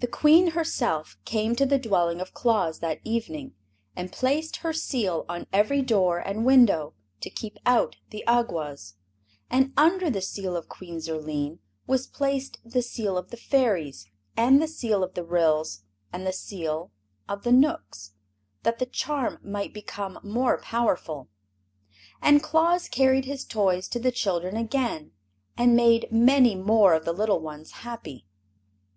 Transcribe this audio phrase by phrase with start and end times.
[0.00, 3.54] The Queen herself came to the dwelling of Claus that evening
[3.94, 8.94] and placed her Seal on every door and window, to keep out the Awgwas.
[9.48, 14.60] And under the Seal of Queen Zurline was placed the Seal of the Fairies and
[14.60, 16.90] the Seal of the Ryls and the Seals
[17.28, 18.14] of the Knooks,
[18.64, 21.28] that the charm might become more powerful.
[22.20, 25.12] And Claus carried his toys to the children again,
[25.56, 28.26] and made many more of the little ones happy.